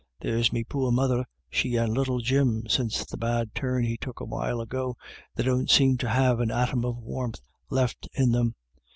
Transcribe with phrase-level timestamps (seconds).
[0.21, 4.25] There's me poor mother, she and little Jim, since the bad turn he took a
[4.25, 4.97] while ago,
[5.35, 7.39] they don't seem to have an atom of warmth
[7.69, 8.55] left in them.